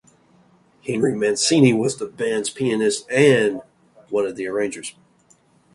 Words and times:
Henry 0.83 1.13
Mancini 1.15 1.73
was 1.73 1.97
the 1.97 2.07
band's 2.07 2.49
pianist 2.49 3.07
and 3.11 3.61
one 4.09 4.25
of 4.25 4.35
the 4.35 4.45
arrangers. 4.45 4.95